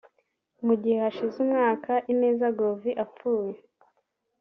Mu 0.65 0.73
gihe 0.81 0.97
hashize 1.03 1.35
umwaka 1.45 1.91
Ineza 2.11 2.45
Glovin 2.57 2.99
apfuye 3.05 3.57